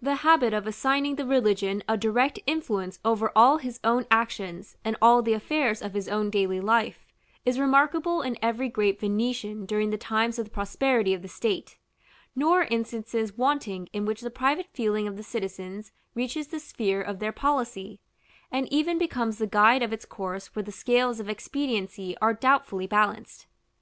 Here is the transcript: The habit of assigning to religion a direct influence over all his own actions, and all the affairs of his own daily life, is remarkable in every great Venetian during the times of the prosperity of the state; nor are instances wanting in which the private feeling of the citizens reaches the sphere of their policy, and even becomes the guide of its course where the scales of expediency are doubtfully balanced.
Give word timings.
The 0.00 0.14
habit 0.24 0.54
of 0.54 0.66
assigning 0.66 1.16
to 1.16 1.26
religion 1.26 1.82
a 1.86 1.98
direct 1.98 2.38
influence 2.46 2.98
over 3.04 3.30
all 3.36 3.58
his 3.58 3.80
own 3.84 4.06
actions, 4.10 4.78
and 4.82 4.96
all 5.02 5.20
the 5.20 5.34
affairs 5.34 5.82
of 5.82 5.92
his 5.92 6.08
own 6.08 6.30
daily 6.30 6.58
life, 6.58 7.06
is 7.44 7.60
remarkable 7.60 8.22
in 8.22 8.38
every 8.40 8.70
great 8.70 8.98
Venetian 8.98 9.66
during 9.66 9.90
the 9.90 9.98
times 9.98 10.38
of 10.38 10.46
the 10.46 10.50
prosperity 10.50 11.12
of 11.12 11.20
the 11.20 11.28
state; 11.28 11.76
nor 12.34 12.62
are 12.62 12.68
instances 12.70 13.36
wanting 13.36 13.90
in 13.92 14.06
which 14.06 14.22
the 14.22 14.30
private 14.30 14.68
feeling 14.72 15.06
of 15.06 15.18
the 15.18 15.22
citizens 15.22 15.92
reaches 16.14 16.46
the 16.48 16.58
sphere 16.58 17.02
of 17.02 17.18
their 17.18 17.30
policy, 17.30 18.00
and 18.50 18.66
even 18.72 18.96
becomes 18.96 19.36
the 19.36 19.46
guide 19.46 19.82
of 19.82 19.92
its 19.92 20.06
course 20.06 20.56
where 20.56 20.62
the 20.62 20.72
scales 20.72 21.20
of 21.20 21.28
expediency 21.28 22.16
are 22.22 22.32
doubtfully 22.32 22.86
balanced. 22.86 23.48